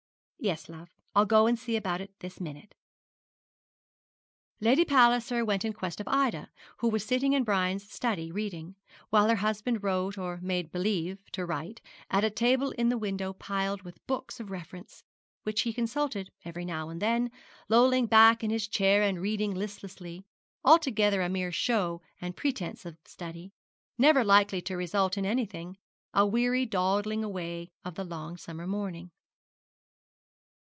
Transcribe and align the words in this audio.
'Yes, 0.43 0.67
love; 0.69 0.89
I'll 1.13 1.27
go 1.27 1.45
and 1.45 1.59
see 1.59 1.75
about 1.75 2.01
it 2.01 2.17
this 2.19 2.41
minute.' 2.41 2.73
Lady 4.59 4.83
Palliser 4.83 5.45
went 5.45 5.63
in 5.63 5.71
quest 5.71 5.99
of 5.99 6.07
Ida, 6.07 6.49
who 6.77 6.89
was 6.89 7.05
sitting 7.05 7.33
in 7.33 7.43
Brian's 7.43 7.87
study 7.87 8.31
reading, 8.31 8.75
while 9.11 9.29
her 9.29 9.35
husband 9.35 9.83
wrote, 9.83 10.17
or 10.17 10.39
made 10.41 10.71
believe 10.71 11.19
to 11.33 11.45
write, 11.45 11.79
at 12.09 12.23
a 12.23 12.31
table 12.31 12.71
in 12.71 12.89
the 12.89 12.97
window 12.97 13.33
piled 13.33 13.83
with 13.83 14.03
books 14.07 14.39
of 14.39 14.49
reference, 14.49 15.03
which 15.43 15.61
he 15.61 15.71
consulted 15.71 16.31
every 16.43 16.65
now 16.65 16.89
and 16.89 16.99
then, 17.03 17.29
lolling 17.69 18.07
back 18.07 18.43
in 18.43 18.49
his 18.49 18.67
chair 18.67 19.03
and 19.03 19.21
reading 19.21 19.53
listlessly 19.53 20.25
altogether 20.65 21.21
a 21.21 21.29
mere 21.29 21.51
show 21.51 22.01
and 22.19 22.35
pretence 22.35 22.83
of 22.83 22.97
study, 23.05 23.51
never 23.95 24.23
likely 24.23 24.59
to 24.59 24.75
result 24.75 25.19
in 25.19 25.23
anything 25.27 25.77
a 26.15 26.25
weary 26.25 26.65
dawdling 26.65 27.23
away 27.23 27.69
of 27.85 27.93
the 27.93 28.03
long 28.03 28.37
summer 28.37 28.65
morning. 28.65 29.11